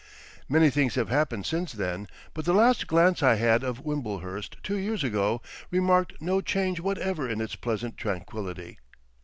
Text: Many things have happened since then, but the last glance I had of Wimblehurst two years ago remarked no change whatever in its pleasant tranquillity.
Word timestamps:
Many 0.49 0.71
things 0.71 0.95
have 0.95 1.09
happened 1.09 1.45
since 1.45 1.73
then, 1.73 2.07
but 2.33 2.43
the 2.45 2.55
last 2.55 2.87
glance 2.87 3.21
I 3.21 3.35
had 3.35 3.63
of 3.63 3.85
Wimblehurst 3.85 4.57
two 4.63 4.77
years 4.79 5.03
ago 5.03 5.43
remarked 5.69 6.19
no 6.19 6.41
change 6.41 6.79
whatever 6.79 7.29
in 7.29 7.39
its 7.39 7.55
pleasant 7.55 7.97
tranquillity. 7.99 8.79